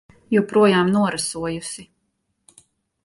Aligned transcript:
Joprojām 0.35 0.89
norasojusi. 0.95 1.87